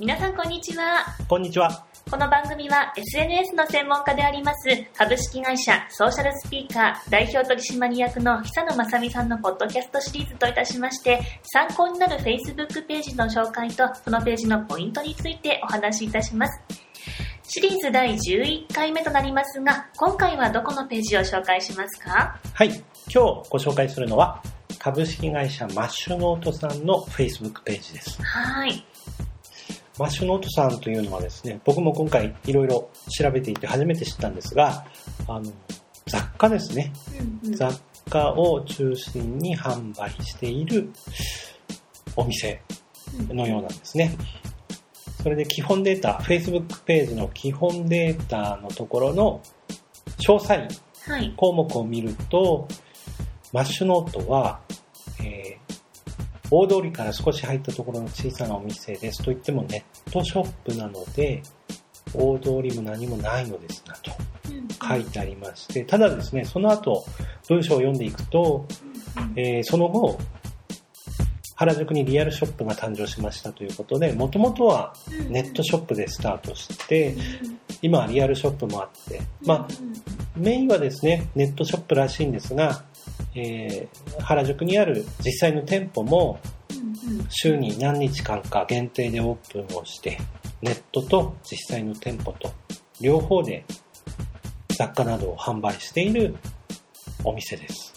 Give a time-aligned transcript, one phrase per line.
[0.00, 1.04] 皆さんこんにちは。
[1.26, 1.84] こんにちは。
[2.08, 16.62] この番組は SNS の専門家であります株式会社ソーシャルスピーカー代表取締役の久野正美さんのポッドキャストシリーズといたしまして参考になる Facebook ページの紹介とそのページのポイントについてお話しいたします。
[17.42, 22.38] シリーズ第11回目となりますが今回はどこのページを紹介しますか？
[22.54, 22.68] はい。
[22.68, 23.18] 今日
[23.50, 24.40] ご紹介するのは
[24.78, 28.22] 株式会社マッシュノートさんの Facebook ページです。
[28.22, 28.84] はい。
[29.98, 34.86] マッシュノートさんというのはですね、僕も今回いろいろ調べていて初めて知ったんですが、
[35.26, 35.52] あの、
[36.06, 36.92] 雑貨ですね。
[37.44, 40.90] うんうん雑貨を中心に販売している
[42.16, 42.62] お店
[43.28, 44.16] のようなんですね。
[45.22, 49.42] それで基本データ、Facebook ページの基本データのところの
[50.20, 50.68] 詳細
[51.06, 51.34] はい。
[51.36, 52.66] 項目を見ると、
[53.52, 54.67] マッシュノートは、えー
[56.50, 61.42] 大通りから少し入ったところの小さなお店ですといってもネットショップなので、
[62.14, 64.10] 大通りも何もないのですがと
[64.86, 67.04] 書いてありまして、ただですね、その後
[67.48, 68.66] 文章を読んでいくと、
[69.36, 70.18] えーその後、
[71.58, 74.94] 原宿にリアルショップが誕生しましたということで、もともとは
[75.28, 77.16] ネットショップでスタートして、
[77.82, 79.68] 今はリアルショップもあって、まあ、
[80.36, 82.84] メインはですね、ネットショップらしいんですが、
[83.38, 86.38] えー原宿にある実際の店舗も
[87.30, 90.18] 週に何日間か限定でオープンをして、
[90.60, 92.52] ネットと実際の店舗と
[93.00, 93.64] 両方で
[94.76, 96.36] 雑貨などを販売している
[97.24, 97.94] お店です。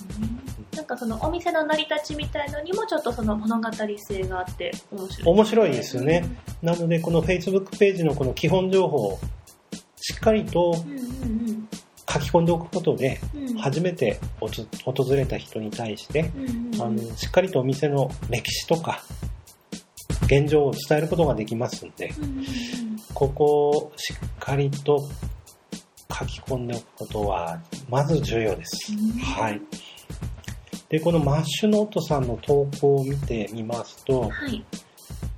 [0.76, 5.36] なんかそのお店の成り立ちみたいのにもちょっとその物語性があって面白い。
[5.36, 6.26] 面白いですよね。
[6.62, 9.20] なので、この Facebook ページのこの基本情報を
[9.98, 11.11] しっかりとうんうん
[12.12, 13.20] 書き込んでおくことで。
[13.62, 16.32] 初めておつ訪れた人に対して、
[16.80, 19.04] あの、しっかりとお店の歴史とか、
[20.26, 22.12] 現状を伝えることができますんで、
[23.14, 25.10] ここをしっかりと
[26.12, 28.94] 書き込んでおくことは、まず重要です。
[28.94, 29.62] うんはい。
[30.90, 34.66] で、このマッシュノートさんの投稿を見てみますと、はい。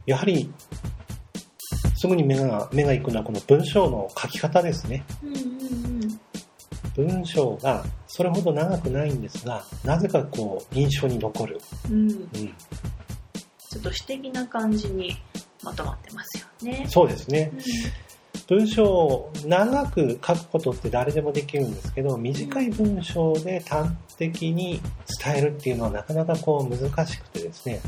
[0.06, 0.52] やはり、
[1.96, 5.04] すぐに目が、目が行くのはこの文章の書き方ですね。
[5.24, 5.33] うん。
[6.96, 11.60] 文章がそれほど長くないんですが、なぜかこう、印象に残る。
[11.90, 12.10] うん。
[12.10, 12.28] うん。
[13.70, 15.16] ちょっと詩的な感じに
[15.64, 16.86] まとまってますよね。
[16.88, 17.56] そうですねう。
[17.56, 17.60] ん
[18.48, 24.82] 文章を長く書くことって誰でもできるんですけど、短い文章で端的に
[25.24, 27.82] 伝えるっていうのはなかなかこう難しくてですね、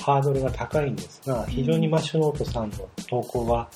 [0.00, 3.68] ハードルが高いんですが、非常にマッシュノートさんの投稿は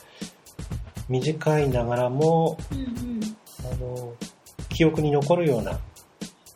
[1.08, 3.20] 短いながらも、うんうん。
[3.64, 4.14] あの、
[4.80, 5.78] 記憶に残るような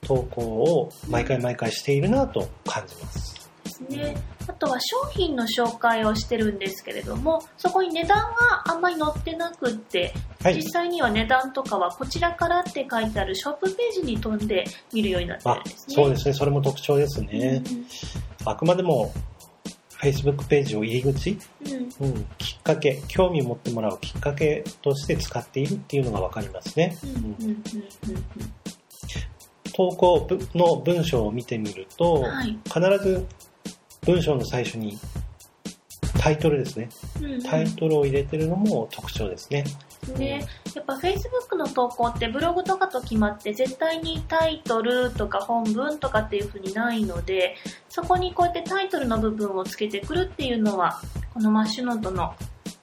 [0.00, 3.50] 投稿を毎回毎回しているなと感じます。
[3.64, 4.16] ですね。
[4.46, 10.62] あとは商品の紹介をしてるんですけれども、そこに値段があんまり載ってなくって、はい実。
[10.70, 14.64] 際には値段とかはこちらからって書いてあるショップページに飛んで
[14.94, 15.94] 見るようになってるあんですね。
[15.94, 16.32] そうですね。
[16.32, 17.62] それも特徴ですね。
[18.46, 19.12] あくまでも
[20.04, 21.38] Facebook ページを入り口？
[21.65, 21.72] うん。
[21.72, 22.15] うん。
[22.15, 26.97] うん、きっかけ、興味を持ってもらうきっかけとして使っているっていうのがわかりますね。
[29.75, 32.59] 投稿の文章を見てみると、はい。
[32.64, 33.26] 必ず
[34.06, 34.98] 文章の最初に
[36.24, 36.88] タイトルですね。
[37.20, 39.64] うんうんタイトルを入れてるのも特徴ですね。
[40.16, 47.56] ね、やっぱ Facebook の投稿ってブログとかと決まって絶対にタイトルとか本文とかっていう風にないので
[47.88, 51.00] そこにこうやってタイトルの部分をつけてくるっていうのは
[51.34, 52.34] このマッシュノートの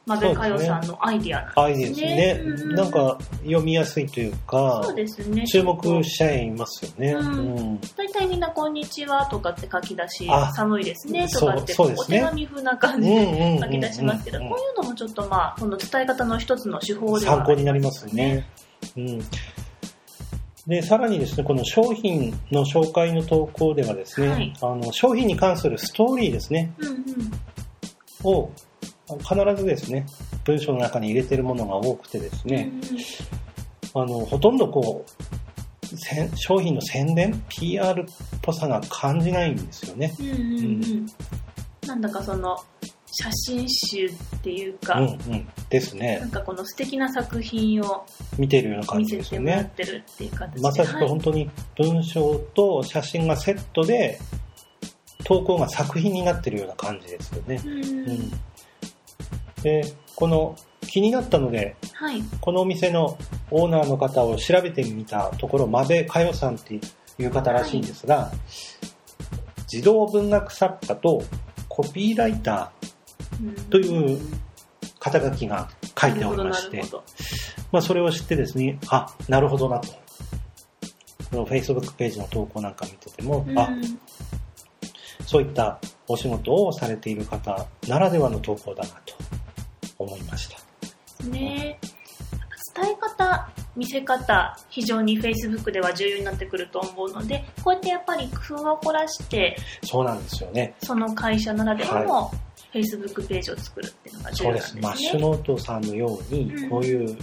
[0.06, 1.94] マベカヨさんのアイディアなんアイでね。
[1.94, 2.66] ディですすね。
[2.66, 5.46] うんうんなんか読みやすいというかそう、ですね。
[5.46, 7.14] 注目しちゃいますよね。
[7.14, 18.48] うんうん大体みんなこんにちはとかって書き出しあ、寒いですねとかってお手紙風な感じで書き出しますけど、こういうのもちょっとまあ、この伝え方の一つの手法では参考になりますね。
[18.98, 19.22] うん。
[20.68, 28.44] で、さらにですね、この商品の紹介の投稿ではですね、はいあの商品に関するストーリーですね、うんうん。
[28.44, 28.52] を
[29.20, 30.06] 必ずですね、
[30.44, 32.72] 文章の中に入れてるものが多くてですね、
[33.94, 38.06] あの、ほとんどこう、商品の宣伝 ?PR っ
[38.42, 40.14] ぽさが感じないんですよね。
[40.20, 41.06] うんうんうんうん。
[41.88, 42.58] なんだかその、
[43.14, 45.48] 写真集っていうか、うんうん。
[45.70, 46.30] ですなねん。
[46.30, 48.06] かこの素敵な作品を
[48.38, 50.02] 見てるような感じ見せてもらっですよね。
[50.02, 50.62] てるっていう。
[50.62, 54.20] まさしくはい本当に文章と写真がセットで、
[55.24, 57.62] 投稿が作品になってるような感じですよね。
[57.66, 58.32] うんうん。
[59.64, 62.22] で、この気になったので、はい。
[62.40, 63.18] このお店の
[63.50, 66.80] オーナーの方を調べてみたところ、マベカヨさんってい
[67.26, 68.32] う方らしいんですが、
[69.68, 71.24] 児童文学作家と
[71.70, 74.20] コピーライターという
[75.00, 75.70] 肩書きが
[76.00, 76.84] 書いておりまして
[77.72, 79.88] まあ、それを知ってですね、あ、なるほどなと。
[81.32, 83.70] この Facebook ページの投稿なんか見てても、あ、
[85.26, 89.11] そういったお仕事をされている方ならではの投稿だなと。
[91.30, 91.80] ね
[92.74, 100.76] 伝え方、見せ方、非常に Facebook では重要になってくると思うので、こうやってやっぱり工夫を凝らして、そうなんですよね。
[100.84, 102.32] その会社ならではの
[102.74, 104.54] Facebook ページを作るっていうのが重そうで。
[104.54, 104.82] 要なんですすね。
[104.82, 107.18] マッシュノートさんのようにう、んこういう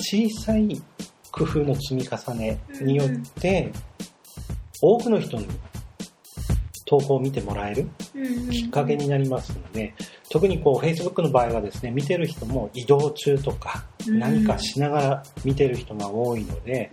[0.00, 0.80] 小さい
[1.30, 3.08] 工夫の積み重ねによっ
[3.40, 3.70] て、
[4.80, 5.46] 多くの人に
[6.86, 7.88] 投稿を見てもらえる
[8.50, 9.94] きっかけになりますので、
[10.30, 16.90] 特にこう Facebook の場合はですね、見てる人も移動中とかうん何かしながら見てる人が多いので、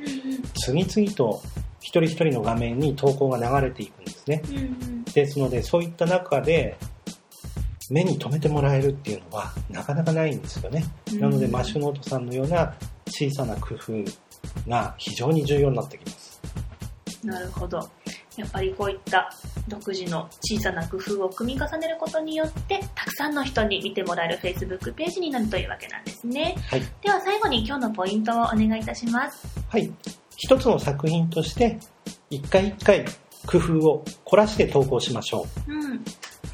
[0.56, 1.42] 次々と
[1.82, 4.42] 一人一人の画面に投稿が流れていくんですね。
[5.14, 6.78] ですので、そういった中で、
[7.92, 10.84] 目に留めてもらえるっていうのはなかなかないんですよね。
[11.12, 12.74] うんなので、マッシュノートさんのような
[13.08, 13.94] 小さな工夫
[14.68, 16.42] が非常に重要になってきます。
[17.24, 17.78] なるほど。
[18.38, 19.30] やっぱりこういった
[19.68, 26.56] 独自の小さな工夫を組み重ねることによって、たくさんの人に見てもらえる Facebook ページになるというわけなんですね。
[26.70, 26.82] はい。
[27.02, 29.48] では最後に今日のポイントをお願いいたします。
[29.70, 29.92] はい。
[30.38, 31.80] 一つの作品として、
[32.30, 33.06] 一回一回
[33.48, 36.04] 工夫を凝らして投稿しましょうん。